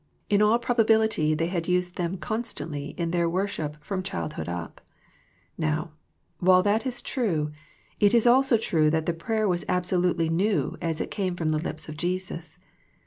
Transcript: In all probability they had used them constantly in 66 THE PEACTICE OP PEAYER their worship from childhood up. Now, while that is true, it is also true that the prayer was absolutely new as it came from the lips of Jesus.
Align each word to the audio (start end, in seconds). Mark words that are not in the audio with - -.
In 0.31 0.41
all 0.41 0.57
probability 0.57 1.35
they 1.35 1.45
had 1.45 1.67
used 1.67 1.95
them 1.95 2.17
constantly 2.17 2.95
in 2.97 3.11
66 3.11 3.11
THE 3.11 3.11
PEACTICE 3.11 3.11
OP 3.11 3.11
PEAYER 3.11 3.19
their 3.19 3.29
worship 3.69 3.83
from 3.83 4.01
childhood 4.01 4.49
up. 4.49 4.81
Now, 5.59 5.91
while 6.39 6.63
that 6.63 6.87
is 6.87 7.03
true, 7.03 7.51
it 7.99 8.15
is 8.15 8.25
also 8.25 8.57
true 8.57 8.89
that 8.89 9.05
the 9.05 9.13
prayer 9.13 9.47
was 9.47 9.63
absolutely 9.69 10.27
new 10.27 10.75
as 10.81 11.01
it 11.01 11.11
came 11.11 11.35
from 11.35 11.49
the 11.49 11.59
lips 11.59 11.87
of 11.87 11.97
Jesus. 11.97 12.57